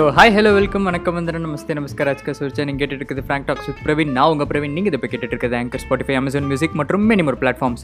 So 0.00 0.04
hi 0.16 0.32
hello 0.34 0.50
welcome 0.56 0.86
வணக்கம் 0.88 1.16
வந்தனம். 1.18 1.42
நமஸ்தே 1.44 1.72
நமஸ்கார். 1.78 2.08
ராஜ்கா 2.08 2.32
சூர்ஜா. 2.36 2.62
நீங்கள் 2.68 2.80
கேட்டுட்டு 2.80 3.02
இருக்குது 3.02 3.22
ஃப்ராங்க் 3.24 3.46
டாக்ஸ் 3.48 3.66
வித் 3.68 3.80
பிரவீன் 3.86 4.12
நான் 4.16 4.28
உங்கள் 4.32 4.48
பிரவீன் 4.50 4.72
நீங்கள் 4.76 4.90
இதை 4.90 4.96
இப்போ 4.98 5.08
கேட்டுட்டு 5.12 5.34
இருக்குது 5.34 5.56
ஆங்கர் 5.58 5.82
ஸ்பாட்டிஃபை 5.82 6.14
அமேசான் 6.20 6.46
மியூசிக் 6.50 6.76
மற்றும் 6.80 7.02
மெனிமோர் 7.10 7.36
பிளாட்ஃபார்ம்ஸ் 7.40 7.82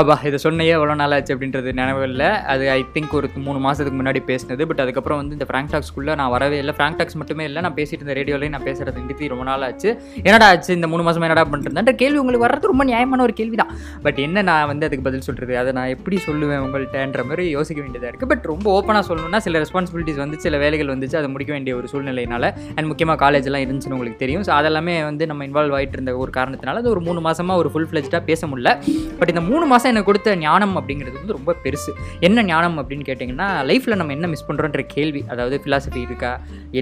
ஆபா 0.00 0.14
இதை 0.28 0.38
சொன்னையே 0.44 0.72
எவ்வளோ 0.76 0.94
நாள் 1.00 1.14
ஆச்சு 1.16 1.32
அப்படின்றது 1.34 1.72
நினைவு 1.80 2.04
இல்லை. 2.10 2.28
அது 2.52 2.64
ஐ 2.76 2.78
திங்க் 2.94 3.12
ஒரு 3.18 3.28
மூணு 3.48 3.58
மாதத்துக்கு 3.64 3.98
முன்னாடி 4.00 4.22
பேசினது 4.30 4.66
பட் 4.70 4.80
அதுக்கப்புறம் 4.84 5.20
வந்து 5.22 5.36
இந்த 5.38 5.48
ஃப்ராங்க் 5.50 5.70
டாக்ஸ்க்குள்ளே 5.74 6.14
நான் 6.20 6.32
வரவே 6.36 6.58
இல்லை. 6.62 6.74
ஃப்ராங்க் 6.78 6.98
டாக்ஸ் 7.00 7.18
மட்டுமே 7.22 7.44
இல்லை. 7.50 7.62
நான் 7.66 7.76
பேசிட்டு 7.80 8.00
இருந்த 8.02 8.16
ரேடியோலையும் 8.20 8.54
நான் 8.56 8.66
பேசுறது 8.70 9.04
நிறுத்தி 9.04 9.30
ரொம்ப 9.34 9.46
நாள் 9.50 9.66
ஆச்சு 9.68 9.92
என்னடா 10.26 10.48
ஆச்சு? 10.54 10.70
இந்த 10.78 10.90
மூணு 10.94 11.04
மாதம் 11.08 11.26
என்னடா 11.28 11.44
பண்ணுறதுன்ற 11.52 11.94
கேள்வி 12.04 12.20
உங்களுக்கு 12.22 12.46
வர்றது 12.46 12.72
ரொம்ப 12.72 12.86
நியாயமான 12.92 13.22
ஒரு 13.28 13.36
கேள்வி 13.42 13.58
தான். 13.62 13.74
பட் 14.06 14.22
என்ன 14.28 14.46
நான் 14.50 14.66
வந்து 14.72 14.88
அதுக்கு 14.90 15.06
பதில் 15.10 15.26
சொல்கிறது 15.28 15.60
அதை 15.64 15.76
நான் 15.80 15.92
எப்படி 15.98 16.18
சொல்லுவேன் 16.30 16.64
உங்கள்கிட்டன்ற 16.68 17.26
மாதிரி 17.32 17.46
யோசிக்க 17.58 17.80
வேண்டியதாக 17.84 18.12
இருக்குது 18.14 18.32
பட் 18.34 18.50
ரொம்ப 18.54 18.66
ஓப்பனாக 18.78 19.04
சொல்லணும்னா 19.12 19.42
சில 19.48 19.64
ரெஸ்பான்சிபிலிட்டிஸ் 19.66 20.22
வந்து 20.26 20.42
சில 20.46 20.56
வேலைகள் 20.66 20.94
வந்துச்சு. 20.96 21.20
அதை 21.22 21.30
முடிக்க 21.36 21.48
வேண்டிய 21.54 21.74
ஒரு 21.80 21.88
சூழ்நிலையினால 21.92 22.44
அண்ட் 22.76 22.88
முக்கியமாக 22.90 23.18
காலேஜெல்லாம் 23.24 23.64
இருந்துச்சுன்னு 23.64 23.96
உங்களுக்கு 23.98 24.22
தெரியும். 24.24 24.44
ஸோ 24.48 24.52
அதெல்லாமே 24.58 24.94
வந்து 25.10 25.26
நம்ம 25.32 25.46
இன்வால்வ் 25.48 25.76
ஆகிட்டு 25.78 25.96
இருந்த 25.98 26.14
ஒரு 26.22 26.32
காரணத்தினால 26.38 26.82
அது 26.82 26.90
ஒரு 26.94 27.02
மூணு 27.08 27.22
மாதமாக 27.28 27.62
ஒரு 27.62 27.70
ஃபுல் 27.74 27.88
ஃப்ளெஜ்டாக 27.90 28.22
பேச 28.30 28.46
முடியல. 28.52 28.72
பட் 29.20 29.32
இந்த 29.34 29.42
மூணு 29.50 29.64
மாதம் 29.72 29.90
எனக்கு 29.92 30.08
கொடுத்த 30.10 30.36
ஞானம் 30.46 30.74
அப்படிங்கிறது 30.80 31.16
வந்து 31.20 31.36
ரொம்ப 31.38 31.54
பெருசு. 31.64 31.92
என்ன 32.28 32.44
ஞானம் 32.52 32.76
அப்படின்னு 32.82 33.06
கேட்டிங்கன்னா 33.10 33.48
லைஃப்பில் 33.70 33.98
நம்ம 34.00 34.14
என்ன 34.18 34.28
மிஸ் 34.34 34.46
பண்ணுறோன்ற 34.48 34.82
கேள்வி. 34.94 35.22
அதாவது 35.32 35.56
ஃபிலாசபி 35.64 36.00
இருக்கா? 36.08 36.32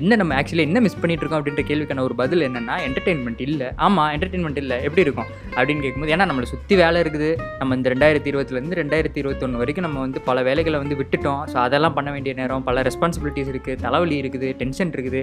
என்ன 0.01 0.17
நம்ம 0.23 0.35
ஆக்சுவலி 0.41 0.65
என்ன 0.69 0.81
மிஸ் 0.87 1.01
பண்ணிட்டு 1.03 1.25
இருக்கோம் 1.25 1.41
அப்படின்ற 1.41 1.65
கேள்விக்கான 1.71 2.03
ஒரு 2.09 2.17
பதில் 2.23 2.47
என்னென்னா 2.49 2.77
என்டர்டெயின்மெண்ட் 2.89 3.43
இல்லை. 3.49 3.69
ஆமாம் 3.87 4.11
என்டர்டெயின்மெண்ட் 4.17 4.61
இல்லை. 4.65 4.79
எப்படி 4.87 5.05
இருக்கும்? 5.07 5.29
அப்படின்னு 5.57 5.83
கேட்கும்போது 5.85 6.13
ஏன்னா 6.17 6.27
நம்மளை 6.31 6.49
சுற்றி 6.53 6.75
வேலை 6.83 6.99
இருக்குது. 7.05 7.31
நம்ம 7.61 7.77
இந்த 7.79 7.89
ரெண்டாயிரத்தி 7.95 8.31
இருபத்துலேருந்து 8.33 8.79
ரெண்டாயிரத்தி 8.83 9.21
இருபத்தொன்று 9.23 9.61
வரைக்கும் 9.63 9.87
நம்ம 9.87 9.99
வந்து 10.07 10.21
பல 10.29 10.43
வேலைகளை 10.49 10.79
வந்து 10.83 10.97
விட்டுட்டோம். 11.01 11.43
ஸோ 11.53 11.57
அதெல்லாம் 11.67 11.97
பண்ண 11.99 12.09
வேண்டிய 12.17 12.35
நேரம் 12.41 12.65
பல 12.69 12.83
ரெஸ்பான்சிபிலிட்டிஸ் 12.89 13.51
இருக்குது 13.53 13.81
தலைவலி 13.85 14.17
இருக்குது 14.23 14.49
டென்ஷன் 14.63 14.93
இருக்குது. 14.97 15.23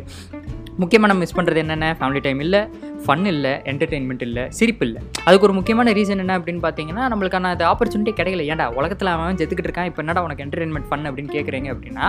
முக்கியமாக 0.81 1.09
நம்ம 1.11 1.21
மிஸ் 1.23 1.35
பண்ணுறது 1.37 1.59
என்னென்ன? 1.63 1.89
ஃபேமிலி 1.99 2.21
டைம் 2.25 2.39
இல்லை 2.45 2.61
ஃபன் 3.03 3.25
இல்லை 3.31 3.51
என்டர்டெயின்மெண்ட் 3.71 4.23
இல்லை 4.27 4.43
சிரிப்பு 4.57 4.83
இல்லை. 4.87 5.01
அதுக்கு 5.27 5.45
ஒரு 5.47 5.55
முக்கியமான 5.57 5.91
ரீசன் 5.97 6.21
என்ன 6.23 6.33
அப்படின்னு 6.39 6.61
பார்த்தீங்கன்னா 6.65 7.03
நம்மளுக்கான 7.11 7.49
அது 7.55 7.63
ஆப்பர்ச்சுனிட்டி 7.71 8.13
கிடைக்கல. 8.19 8.43
ஏன்டா 8.51 8.65
உலகத்தில் 8.79 9.11
அவன் 9.13 9.37
செத்துக்கிட்டு 9.39 9.69
இருக்கான் 9.69 9.89
இப்போ 9.89 10.01
என்னடா 10.03 10.23
உனக்கு 10.27 10.43
என்டர்டெயின்மெண்ட் 10.45 10.87
ஃபன் 10.89 11.05
அப்படின்னு 11.09 11.31
கேட்குறீங்க 11.35 11.69
அப்படின்னா 11.73 12.05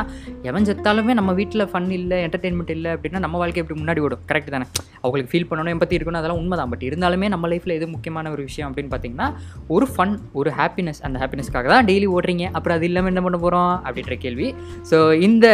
எவன் 0.51 0.67
செத்தாலுமே 0.69 1.15
நம்ம 1.21 1.33
வீட்டில் 1.41 1.65
ஃபன் 1.73 1.91
இல்லை 1.99 2.19
என்டர்டெயின்மெண்ட் 2.27 2.73
இல்லை 2.77 2.91
அப்படின்னா 2.97 3.21
நம்ம 3.27 3.39
வாழ்க்கை 3.43 3.63
எப்படி 3.65 3.79
முன்னாடி 3.83 4.03
ஓடும்? 4.07 4.23
கரெக்ட் 4.31 4.53
தானே? 4.57 4.67
அவங்களுக்கு 5.03 5.33
ஃபீல் 5.33 5.49
பண்ணணும் 5.51 5.73
எம்பத்தி 5.75 5.97
இருக்கணும் 5.99 6.21
அதெல்லாம் 6.21 6.41
உண்மை 6.43 6.59
தான் 6.63 6.71
பட் 6.73 6.85
இருந்தாலுமே 6.89 7.29
நம்ம 7.35 7.51
லைஃப்பில் 7.53 7.77
எது 7.79 7.89
முக்கியமான 7.95 8.31
ஒரு 8.37 8.45
விஷயம் 8.49 8.69
அப்படின்னு 8.71 8.93
பார்த்தீங்கன்னா 8.95 9.29
ஒரு 9.77 9.89
ஃபன் 9.95 10.17
ஒரு 10.41 10.53
ஹாப்பினஸ் 10.61 11.03
அந்த 11.09 11.17
ஹாப்பினஸ்க்காக 11.25 11.69
தான் 11.75 11.87
டெய்லி 11.91 12.09
ஓடுறீங்க. 12.17 12.47
அப்புறம் 12.57 12.77
அது 12.79 12.89
இல்லாமல் 12.91 13.13
என்ன 13.15 13.23
பண்ண 13.27 13.39
போகிறோம் 13.45 13.73
அப்படின்ற 13.87 14.17
கேள்வி. 14.27 14.51
ஸோ 14.91 14.99
இந்த 15.29 15.47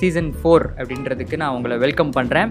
சீசன் 0.00 0.30
ஃபோர் 0.40 0.66
அப்படின்றதுக்கு 0.80 1.38
நான் 1.44 1.56
உங்களை 1.58 1.78
வெல்கம் 1.86 2.14
பண்ணுறேன் 2.18 2.50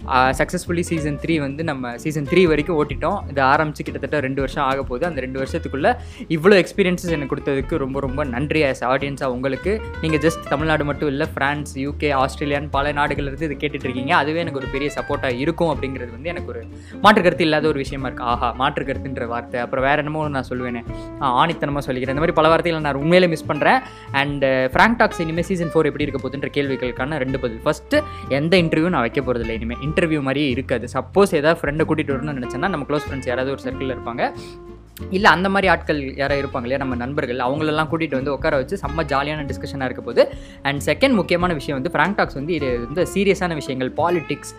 சக்ஸஸ்ஃபுல்லி 0.39 0.83
சீசன் 0.91 1.19
த்ரீ 1.23 1.35
வந்து 1.45 1.61
நம்ம 1.69 1.93
சீசன் 2.03 2.27
த்ரீ 2.31 2.41
வரைக்கும் 2.51 2.77
ஓட்டிட்டோம். 2.81 3.17
இது 3.31 3.41
ஆரம்பித்து 3.51 3.85
கிட்டத்தட்ட 3.87 4.19
ரெண்டு 4.27 4.41
வருஷம் 4.43 4.65
ஆக 4.69 4.79
போகுது. 4.89 5.05
அந்த 5.09 5.19
ரெண்டு 5.25 5.39
வருஷத்துக்குள்ளே 5.41 5.91
இவ்வளோ 6.37 6.57
எக்ஸ்பீரியன்ஸஸ் 6.63 7.13
எனக்கு 7.17 7.33
கொடுத்ததுக்கு 7.33 7.81
ரொம்ப 7.85 7.99
ரொம்ப 8.07 8.25
நன்றி 8.35 8.61
ஆஸ் 8.69 8.83
ஆடியன்ஸாக 8.91 9.35
உங்களுக்கு. 9.35 9.73
நீங்கள் 10.03 10.23
ஜஸ்ட் 10.25 10.43
தமிழ்நாடு 10.53 10.83
மட்டும் 10.91 11.11
இல்லை 11.13 11.27
ஃப்ரான்ஸ் 11.35 11.73
யூகே 11.85 12.11
ஆஸ்திரேலியான்னு 12.21 12.71
பல 12.77 12.93
நாடுகள்லேருந்து 12.99 13.47
இது 13.49 13.57
கேட்டுட்ருக்கீங்க 13.63 14.13
அதுவே 14.21 14.41
எனக்கு 14.43 14.61
ஒரு 14.61 14.69
பெரிய 14.75 14.89
சப்போர்ட்டாக 14.97 15.41
இருக்கும் 15.43 15.71
அப்படிங்கிறது 15.73 16.11
வந்து 16.17 16.31
எனக்கு 16.33 16.51
ஒரு 16.53 16.61
மாற்று 17.05 17.23
கருத்து 17.25 17.45
இல்லாத 17.47 17.67
ஒரு 17.71 17.79
விஷயமா 17.83 18.07
இருக்குது 18.09 18.29
ஆஹா 18.33 18.49
மாற்று 18.61 18.85
கருத்துன்ற 18.89 19.25
வார்த்தை. 19.33 19.59
அப்புறம் 19.65 19.85
வேறு 19.87 20.01
என்னமோ 20.03 20.27
நான் 20.37 20.49
சொல்லுவேனே. 20.51 20.83
ஆணித்தனமாக 21.41 21.83
சொல்லிக்கிறேன். 21.87 22.15
இந்த 22.15 22.23
மாதிரி 22.25 22.37
பல 22.39 22.47
வார்த்தைகளை 22.53 22.81
நான் 22.87 23.01
உண்மையிலே 23.03 23.29
மிஸ் 23.33 23.47
பண்ணுறேன் 23.51 23.79
அண்ட் 24.21 24.45
ஃப்ராங்க் 24.73 24.99
டாக்ஸ் 25.01 25.21
இனிமேல் 25.25 25.47
சீசன் 25.49 25.71
ஃபோர் 25.73 25.89
எப்படி 25.91 26.05
இருக்க 26.07 26.19
போகுதுன்ற 26.23 26.49
கேள்விகளுக்கான 26.57 27.19
ரெண்டு 27.25 27.37
பதில். 27.43 27.61
ஃபஸ்ட்டு 27.67 28.03
எந்த 28.39 28.53
இன்டர்வியூ 28.63 28.91
நான் 28.95 29.05
வைக்க 29.07 29.21
போகிறதில்ல 29.21 29.55
இனிமேல் 29.59 29.81
இன்டர்வியூ 30.01 30.21
மாதிரியே 30.21 30.49
இருக்காது 30.49 30.87
சப்போஸ் 30.93 31.37
ஏதாவது 31.39 31.57
ஃப்ரெண்டை 31.61 31.85
கூட்டிகிட்டு 31.89 32.13
வரணும்னு 32.15 32.39
நினச்சேன்னா 32.41 32.69
நம்ம 32.75 32.85
க்ளோஸ் 32.89 33.07
ஃப்ரெண்ட்ஸ் 33.07 33.31
யாராவது 33.31 33.53
ஒரு 33.55 33.63
சர்க்கிளில் 33.65 33.95
இருப்பாங்க. 33.95 34.23
இல்லை 35.17 35.29
அந்த 35.35 35.47
மாதிரி 35.53 35.67
ஆட்கள் 35.73 35.99
யாராவது 36.21 36.41
இருப்பாங்க 36.43 36.65
இல்லையா 36.67 36.81
நம்ம 36.83 36.97
நண்பர்கள் 37.03 37.39
அவங்களெல்லாம் 37.47 37.89
கூட்டிகிட்டு 37.91 38.19
வந்து 38.19 38.33
உட்கார 38.35 38.55
வச்சு 38.61 38.79
செம்ம 38.83 39.05
ஜாலியான 39.11 39.45
டிஸ்கஷனாக 39.51 39.87
இருக்க 39.89 40.03
போது 40.07 40.21
அண்ட் 40.69 40.81
செகண்ட் 40.89 41.15
முக்கியமான 41.19 41.51
விஷயம் 41.59 41.77
வந்து 41.79 41.91
ஃப்ராங்க் 41.93 42.17
டாக்ஸ் 42.19 42.37
வந்து 42.39 42.53
இது 42.57 42.69
வந்து 42.85 43.05
சீரியஸான 43.13 43.55
விஷயங்கள் 43.61 43.91
பாலிடிக்ஸ் 44.01 44.53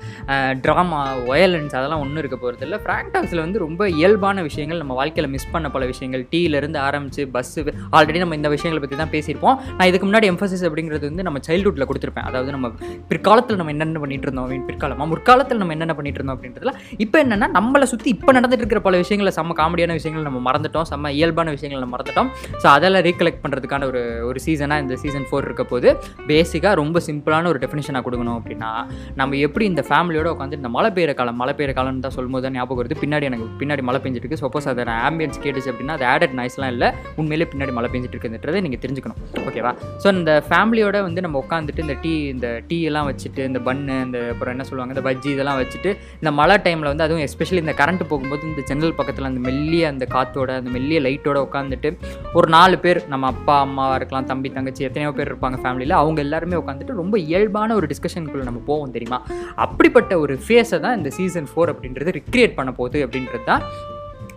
ட்ராமா 0.64 1.00
வயலன்ஸ் 1.30 1.76
அதெல்லாம் 1.78 2.02
ஒன்றும் 2.04 2.22
இருக்க 2.22 2.36
போகிறது 2.44 2.64
இல்லை. 2.66 2.78
ஃப்ராங்க் 2.84 3.12
டாக்ஸில் 3.14 3.42
வந்து 3.44 3.58
ரொம்ப 3.66 3.88
இயல்பான 4.00 4.42
விஷயங்கள் 4.48 4.80
நம்ம 4.82 4.96
வாழ்க்கையில் 5.00 5.30
மிஸ் 5.34 5.48
பண்ண 5.54 5.70
பல 5.76 5.86
விஷயங்கள் 5.92 6.24
டீலேருந்து 6.34 6.80
ஆரம்பித்து 6.86 7.24
பஸ்ஸு 7.36 7.64
ஆல்ரெடி 7.96 8.20
நம்ம 8.24 8.36
இந்த 8.40 8.50
விஷயங்களை 8.56 8.82
பற்றி 8.84 8.98
தான் 9.02 9.12
பேசியிருப்போம். 9.16 9.56
நான் 9.78 9.88
இதுக்கு 9.92 10.08
முன்னாடி 10.08 10.28
எம்ஃபசிஸ் 10.32 10.64
அப்படிங்கிறது 10.68 11.04
வந்து 11.10 11.26
நம்ம 11.28 11.40
சைல்ட்ஹுட்டில் 11.48 11.88
கொடுத்துருப்பேன். 11.90 12.28
அதாவது 12.30 12.50
நம்ம 12.56 12.70
பிற்காலத்தில் 13.12 13.58
நம்ம 13.60 13.72
என்னென்ன 13.76 14.00
பண்ணிட்டு 14.04 14.26
இருந்தோம் 14.28 14.46
அப்படின்னு 14.46 14.68
பிற்காலமாக 14.70 15.08
முற்காலத்தில் 15.14 15.60
நம்ம 15.62 15.74
என்னென்ன 15.76 15.96
பண்ணிட்டு 15.98 16.20
இருந்தோம் 16.20 16.38
அப்படின்றதுல 16.38 16.74
இப்போ 17.06 17.18
என்னென்னா 17.24 17.48
நம்மளை 17.58 17.86
சுற்றி 17.92 18.08
இப்போ 18.16 18.32
நடந்துட்டு 18.38 18.64
இருக்கிற 18.64 18.82
பல 18.88 18.96
விஷயங்களை 19.02 19.32
செம்ம 19.38 19.56
காமெடியான 19.60 19.94
விஷயங்கள் 19.98 20.26
நம்ம 20.32 20.42
மறந்துட்டோம். 20.48 20.88
செம்ம 20.92 21.12
இயல்பான 21.18 21.50
விஷயங்களை 21.56 21.80
நம்ம 21.84 21.94
மறந்துட்டோம். 21.96 22.28
ஸோ 22.62 22.66
அதெல்லாம் 22.74 23.04
ரீகலெக்ட் 23.08 23.42
பண்ணுறதுக்கான 23.44 23.86
ஒரு 23.92 24.02
ஒரு 24.30 24.38
சீசனாக 24.46 24.84
இந்த 24.86 24.94
சீசன் 25.04 25.26
ஃபோர் 25.28 25.46
இருக்க 25.48 25.64
போது 25.72 25.88
பேசிக்காக 26.30 26.74
ரொம்ப 26.82 27.00
சிம்பிளான 27.08 27.48
ஒரு 27.52 27.58
டெஃபினேஷனாக 27.64 28.04
கொடுக்கணும் 28.06 28.38
அப்படின்னா 28.40 28.70
நம்ம 29.20 29.38
எப்படி 29.46 29.64
இந்த 29.72 29.82
ஃபேமிலியோட 29.88 30.28
உட்காந்து 30.34 30.58
இந்த 30.60 30.70
மழை 30.76 30.90
பெய்கிற 30.96 31.14
காலம் 31.20 31.38
மழை 31.42 31.54
பெய்கிற 31.58 31.72
காலம்னு 31.78 32.04
தான் 32.06 32.16
சொல்லும்போது 32.16 32.44
தான் 32.46 32.56
ஞாபகம் 32.58 32.80
வருது. 32.80 32.96
பின்னாடி 33.02 33.26
எனக்கு 33.30 33.46
பின்னாடி 33.62 33.82
மழை 33.88 33.98
பெஞ்சிருக்கு 34.04 34.40
சப்போஸ் 34.42 34.68
அதை 34.72 34.84
ஆம்பியன்ஸ் 35.08 35.40
கேட்டுச்சு 35.44 35.70
அப்படின்னா 35.72 35.96
அது 35.98 36.06
ஆடட் 36.12 36.36
நாய்ஸ்லாம் 36.40 36.72
இல்லை. 36.74 36.88
உண்மையிலே 37.20 37.48
பின்னாடி 37.52 37.74
மழை 37.78 37.88
பெஞ்சிட்டு 37.94 38.16
இருக்குன்றதை 38.16 38.60
நீங்கள் 38.66 38.82
தெரிஞ்சுக்கணும். 38.84 39.20
ஓகேவா 39.48 39.72
ஸோ 40.02 40.08
இந்த 40.18 40.32
ஃபேமிலியோட 40.48 40.96
வந்து 41.08 41.20
நம்ம 41.26 41.38
உட்காந்துட்டு 41.44 41.84
இந்த 41.86 41.96
டீ 42.04 42.12
இந்த 42.34 42.48
டீ 42.70 42.78
எல்லாம் 42.90 43.08
வச்சுட்டு 43.10 43.42
இந்த 43.50 43.60
பன்னு 43.68 43.96
இந்த 44.06 44.18
அப்புறம் 44.32 44.54
என்ன 44.54 44.66
சொல்லுவாங்க 44.70 44.94
இந்த 44.96 45.04
பஜ்ஜி 45.08 45.30
இதெல்லாம் 45.36 45.58
வச்சுட்டு 45.62 45.90
இந்த 46.22 46.32
மழை 46.40 46.56
டைமில் 46.66 46.90
வந்து 46.92 47.06
அதுவும் 47.06 47.24
எஸ்பெஷலி 47.28 47.62
இந்த 47.64 47.74
கரண்ட் 47.80 48.04
போகும்போது 48.12 48.44
இந்த 48.50 48.62
ஜன்னல் 48.70 48.96
பக்கத்தில் 49.00 49.28
அந்த 49.30 49.42
மெல்லிய 49.48 49.90
அந்த 49.92 50.04
காற்றோட 50.22 50.50
அந்த 50.60 50.70
மெல்லிய 50.78 51.00
லைட்டோட 51.08 51.38
உட்காந்துட்டு 51.48 51.90
ஒரு 52.38 52.48
நாலு 52.56 52.76
பேர் 52.84 53.00
நம்ம 53.12 53.30
அப்பா 53.34 53.54
அம்மாவாக 53.66 53.98
இருக்கலாம் 53.98 54.28
தம்பி 54.32 54.48
தங்கச்சி 54.56 54.86
எத்தனையோ 54.88 55.12
பேர் 55.18 55.30
இருப்பாங்க 55.32 55.58
ஃபேமிலியில் 55.62 55.96
அவங்க 56.00 56.18
எல்லாருமே 56.26 56.58
உட்காந்துட்டு 56.62 56.98
ரொம்ப 57.02 57.16
இயல்பான 57.28 57.74
ஒரு 57.78 57.86
டிஸ்கஷனுக்குள்ளே 57.92 58.46
நம்ம 58.48 58.60
போவோம் 58.70 58.94
தெரியுமா? 58.96 59.18
அப்படிப்பட்ட 59.64 60.12
ஒரு 60.24 60.34
ஃபேஸை 60.44 60.80
தான் 60.86 60.96
இந்த 60.98 61.12
சீசன் 61.18 61.48
ஃபோர் 61.52 61.72
அப்படின்றது 61.72 62.16
ரிக்ரியேட் 62.20 62.58
பண்ண 62.58 62.72
போகுது 62.78 63.00
அப்படின்றது 63.06 63.44
தான் 63.50 63.64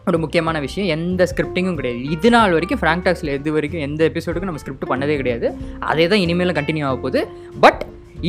ஒரு 0.09 0.17
முக்கியமான 0.23 0.57
விஷயம். 0.65 0.89
எந்த 0.95 1.21
ஸ்கிரிப்டிங்கும் 1.31 1.77
கிடையாது. 1.79 2.01
இது 2.15 2.29
நாள் 2.35 2.55
வரைக்கும் 2.55 2.81
ஃப்ராங்க் 2.81 3.05
டாக்ஸில் 3.05 3.33
எது 3.37 3.53
வரைக்கும் 3.57 3.83
எந்த 3.87 4.01
எபிசோடுக்கும் 4.09 4.49
நம்ம 4.51 4.61
ஸ்கிரிப்ட் 4.63 4.91
பண்ணதே 4.91 5.17
கிடையாது. 5.21 5.49
அதே 5.91 6.07
தான் 6.11 6.23
இனிமேலும் 6.25 6.57
கண்டினியூ 6.59 6.87
ஆக 6.89 6.97
போகுது. 7.05 7.21
பட் 7.65 7.81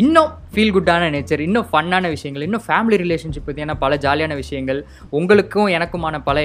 இன்னும் 0.02 0.30
ஃபீல் 0.52 0.72
குட்டான 0.76 1.10
நேச்சர் 1.14 1.42
இன்னும் 1.46 1.66
ஃபன்னான 1.72 2.08
விஷயங்கள் 2.14 2.44
இன்னும் 2.46 2.64
ஃபேமிலி 2.68 2.96
ரிலேஷன்ஷிப் 3.02 3.46
பற்றியான 3.48 3.74
பல 3.82 3.96
ஜாலியான 4.04 4.34
விஷயங்கள் 4.40 4.80
உங்களுக்கும் 5.18 5.68
எனக்குமான 5.76 6.18
பல 6.28 6.38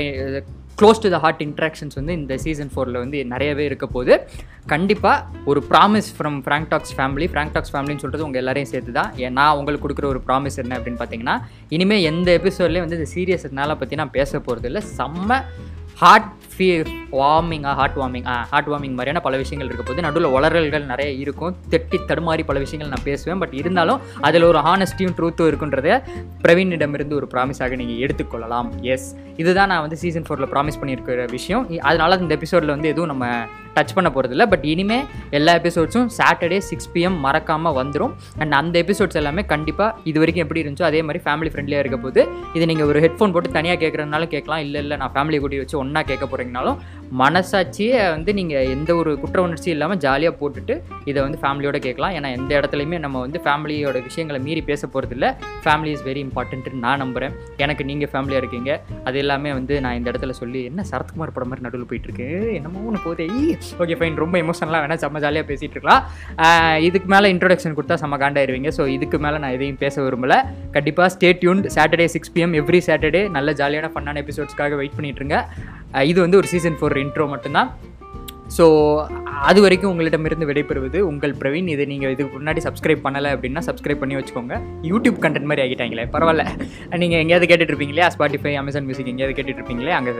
close 0.82 1.02
to 1.02 1.10
the 1.10 1.18
heart 1.18 1.42
interactions 1.46 1.98
வந்து 1.98 2.14
இந்த 2.18 2.34
சீசன் 2.44 2.72
ஃபோரில் 2.72 3.00
வந்து 3.00 3.18
நிறையவே 3.32 3.64
இருக்க 3.66 3.86
போது 3.88 4.14
கண்டிப்பாக 4.68 5.42
ஒரு 5.46 5.60
promise 5.70 6.10
from 6.16 6.38
Frank 6.46 6.70
Talks 6.70 6.94
family 6.98 7.28
Frank 7.32 7.54
Talks 7.54 7.74
ஃபேமிலின்னு 7.74 8.04
சொல்கிறது 8.04 8.26
உங்கள் 8.26 8.42
எல்லாரையும் 8.42 8.72
சேர்த்து 8.72 8.94
தான் 8.94 9.12
ஏன் 9.20 9.36
நான் 9.40 9.58
உங்களுக்கு 9.58 9.86
கொடுக்குற 9.86 10.08
ஒரு 10.08 10.22
ப்ராமிஸ் 10.28 10.60
என்ன 10.64 10.78
அப்படின்னு 10.78 11.02
பார்த்தீங்கன்னா 11.02 11.36
இனிமேல் 11.72 12.06
எந்த 12.06 12.32
எபிசோட்லேயும் 12.40 12.86
வந்து 12.86 13.00
இந்த 13.00 13.10
சீரியஸ்னால 13.14 13.76
பற்றி 13.78 14.00
நான் 14.02 14.16
பேச 14.18 14.32
போகிறது 14.40 14.70
இல்லை 14.72 14.84
செம்ம 14.96 15.40
ஹார்ட் 15.98 16.30
ஃபீ 16.54 16.68
வார்மிங்காக 17.20 17.74
ஹார்ட் 17.80 17.98
வார்மிங் 18.02 18.28
ஆ 18.34 18.36
ஹார்ட் 18.52 18.70
வார்மிங் 18.72 18.96
மாதிரியான 18.98 19.22
பல 19.28 19.38
விஷயங்கள் 19.42 19.70
இருக்க 19.70 19.86
போது 19.88 20.06
நடுவில் 20.06 20.34
வளரல்கள் 20.36 20.86
நிறைய 20.92 21.12
இருக்கும். 21.24 21.56
தெட்டி 21.74 21.98
தடுமாறி 22.10 22.44
பல 22.50 22.60
விஷயங்கள் 22.66 22.92
நான் 22.94 23.08
பேசுவேன். 23.10 23.42
பட் 23.44 23.56
இருந்தாலும் 23.62 24.02
அதில் 24.30 24.48
ஒரு 24.52 24.62
ஹானஸ்டியும் 24.68 25.16
ட்ரூத்தும் 25.20 25.50
இருக்குன்றத 25.52 25.98
பிரவீனிடமிருந்து 26.44 27.18
ஒரு 27.22 27.30
ப்ராமிஸாக 27.34 27.80
நீங்கள் 27.82 28.02
எடுத்துக்கொள்ளலாம். 28.06 28.70
எஸ் 28.94 29.10
இதுதான் 29.42 29.72
நான் 29.72 29.84
வந்து 29.86 30.00
சீசன் 30.04 30.28
ஃபோரில் 30.28 30.52
ப்ராமிஸ் 30.54 30.80
பண்ணியிருக்கிற 30.82 31.26
விஷயம். 31.38 31.66
அதனால 31.90 32.18
இந்த 32.26 32.34
எபிசோடில் 32.40 32.76
வந்து 32.76 32.92
எதுவும் 32.94 33.12
நம்ம 33.14 33.26
டச் 33.76 33.94
பண்ண 33.98 34.08
போகிறதில்ல 34.14 34.46
பட் 34.52 34.66
இனிமேல் 34.72 35.04
எல்லா 35.38 35.52
எபிசோட்ஸும் 35.60 36.08
சாட்டர்டே 36.18 36.58
சிக்ஸ் 36.70 36.90
பிஎம் 36.94 37.18
மறக்காமல் 37.26 37.76
வந்துடும் 37.78 38.14
அண்ட் 38.42 38.56
அந்த 38.60 38.76
எபிசோட்ஸ் 38.84 39.20
எல்லாமே 39.20 39.44
கண்டிப்பாக 39.52 40.10
இது 40.10 40.18
வரைக்கும் 40.22 40.44
எப்படி 40.46 40.62
இருந்துச்சோ 40.64 40.88
அதே 40.90 41.02
மாதிரி 41.08 41.20
ஃபேமிலி 41.26 41.52
ஃப்ரெண்ட்லியாக 41.54 41.84
இருக்க 41.84 41.98
போது 42.06 42.22
இது 42.56 42.66
நீங்கள் 42.72 42.90
ஒரு 42.92 43.02
ஹெட்ஃபோன் 43.06 43.34
போட்டு 43.36 43.56
தனியாக 43.58 43.80
கேட்குறதுனாலும் 43.84 44.32
கேட்கலாம். 44.34 44.64
இல்லை 44.66 44.82
இல்லை 44.86 44.98
நான் 45.04 45.14
ஃபேமிலியை 45.16 45.42
கூட்டி 45.44 45.62
வச்சு 45.64 45.78
ஒன்றா 45.84 46.02
கேட்க 46.12 46.24
போகிறேன் 46.26 46.41
போகிறீங்கனாலும் 46.42 46.80
மனசாட்சியை 47.22 48.02
வந்து 48.16 48.32
நீங்கள் 48.38 48.68
எந்த 48.74 48.92
ஒரு 49.00 49.12
குற்ற 49.22 49.38
உணர்ச்சி 49.46 49.70
இல்லாமல் 49.74 50.00
ஜாலியாக 50.04 50.34
போட்டுட்டு 50.42 50.76
இதை 51.10 51.20
வந்து 51.24 51.40
ஃபேமிலியோட 51.42 51.78
கேட்கலாம். 51.86 52.14
ஏன்னா 52.18 52.30
எந்த 52.38 52.52
இடத்துலையுமே 52.60 52.98
நம்ம 53.06 53.18
வந்து 53.24 53.40
ஃபேமிலியோட 53.46 53.98
விஷயங்களை 54.06 54.40
மீறி 54.46 54.62
பேச 54.70 54.88
போகிறதில்ல 54.94 55.28
ஃபேமிலி 55.66 55.92
இஸ் 55.96 56.06
வெரி 56.10 56.22
இம்பார்ட்டன்ட்டு 56.28 56.80
நான் 56.86 57.02
நம்புகிறேன் 57.04 57.34
எனக்கு 57.64 57.84
நீங்கள் 57.90 58.12
ஃபேமிலியாக 58.14 58.42
இருக்கீங்க. 58.44 58.72
அது 59.08 59.20
எல்லாமே 59.24 59.52
வந்து 59.58 59.74
நான் 59.86 59.98
இந்த 60.00 60.08
இடத்துல 60.12 60.36
சொல்லி 60.42 60.62
என்ன 60.70 60.86
சரத்குமார் 60.92 61.34
படம் 61.38 61.52
மாதிரி 61.54 61.66
நடுவில் 61.68 61.90
போயிட்டுருக்கு 61.92 62.30
என்னமோ 62.60 62.86
ஒன்று 62.92 63.02
போதே. 63.08 63.28
ஓகே 63.82 63.98
ஃபைன் 64.02 64.22
ரொம்ப 64.24 64.38
எமோஷனலாக 64.44 64.82
வேணால் 64.86 65.02
செம்ம 65.04 65.24
ஜாலியாக 65.26 65.48
பேசிகிட்டு 65.52 65.78
இருக்கலாம். 65.78 66.02
இதுக்கு 66.88 67.10
மேலே 67.16 67.34
இன்ட்ரொடக்ஷன் 67.36 67.78
கொடுத்தா 67.80 68.00
செம்ம 68.04 68.22
காண்டாயிருவீங்க. 68.24 68.72
ஸோ 68.80 68.86
இதுக்கு 68.96 69.20
மேலே 69.28 69.44
நான் 69.46 69.58
எதையும் 69.60 69.82
பேச 69.86 69.96
விரும்பலை. 70.08 70.40
கண்டிப்பாக 70.78 71.10
stay 71.18 71.32
tune 71.44 71.64
Saturday 71.78 72.10
six 72.16 72.34
PM 72.38 72.58
every 72.64 72.82
Saturday 72.90 73.24
நல்ல 73.38 73.52
ஜாலியான 73.62 73.92
ஃபன்னான 73.94 74.24
எபிசோட்ஸ்க்காக 74.26 74.76
வெயிட் 74.82 74.98
பண்ணிட்டு 74.98 75.22
இருங்க. 75.24 75.38
இது 76.12 76.20
வந்து 76.26 76.40
ஒரு 76.42 76.50
சீசன் 76.56 76.78
ஃபோர் 76.82 77.02
இன்ட்ரோ 77.06 77.28
மட்டும்தான். 77.36 77.72
ஸோ 78.56 78.66
அது 79.50 79.60
வரைக்கும் 79.64 79.92
உங்களிடமிருந்து 79.92 80.48
விடைபெறுவது 80.48 81.00
உங்கள் 81.10 81.34
பிரவீன். 81.42 81.68
இதை 81.74 81.84
நீங்கள் 81.92 82.12
இதுக்கு 82.14 82.34
முன்னாடி 82.38 82.62
சப்ஸ்கிரைப் 82.66 83.04
பண்ணலை 83.06 83.30
அப்படின்னா 83.36 83.62
சப்ஸ்கிரைப் 83.68 84.02
பண்ணி 84.02 84.16
வச்சுக்கோங்க. 84.18 84.56
யூடியூப் 84.90 85.20
கண்டென்ட் 85.24 85.48
மாதிரி 85.50 85.64
ஆகிட்டாங்களே 85.66 86.06
பரவாயில்ல. 86.16 86.44
நீங்கள் 87.04 87.22
எங்கேயாவது 87.24 87.48
கேட்டுட்டு 87.52 87.74
இருப்பீங்களே 87.74 88.10
ஸ்பாட்டிஃபை 88.16 88.54
அமேசான் 88.62 88.86
மியூசிக் 88.90 89.12
எங்கேயாவது 89.14 89.38
கேட்டுட்டு 89.38 89.62
இருப்பீங்களே 89.62 89.94
அங்கே 90.00 90.12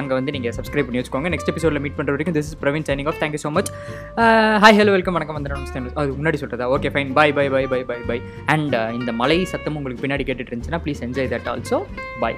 அங்கே 0.00 0.14
வந்து 0.18 0.34
நீங்கள் 0.36 0.54
சப்ஸ்கிரைப் 0.58 0.88
பண்ணி 0.88 1.02
வச்சுக்கோங்க. 1.02 1.32
நெக்ஸ்ட் 1.34 1.50
எபிசோடில் 1.54 1.82
மீட் 1.86 1.98
பண்ணுற 2.00 2.16
வரைக்கும் 2.16 2.36
this 2.38 2.50
is 2.52 2.60
Praveen 2.64 2.86
signing 2.90 3.10
off 3.12 3.20
thank you 3.22 3.42
so 3.46 3.52
much 3.56 3.72
hi 4.64 4.78
hello 4.80 4.94
welcome 4.98 5.18
வணக்கம். 5.18 5.38
வந்து 5.40 5.90
அது 6.02 6.16
முன்னாடி 6.20 6.40
சொல்கிறதா 6.44 6.68
okay 6.76 6.92
fine 6.96 7.12
bye 7.20 7.28
bye 7.40 7.48
bye 7.56 7.64
bye 7.74 7.82
bye 7.92 8.00
bye 8.12 8.20
and 8.56 8.76
இந்த 9.00 9.12
மலை 9.22 9.40
சத்தம் 9.54 9.78
உங்களுக்கு 9.80 10.04
பின்னாடி 10.06 10.26
கேட்டுட்டு 10.30 10.52
இருந்துச்சுன்னா 10.52 10.82
please 10.86 11.04
enjoy 11.08 11.32
that 11.34 11.50
also 11.54 11.80
bye 12.24 12.34